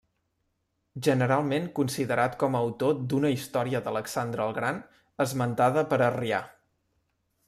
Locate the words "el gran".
4.49-4.81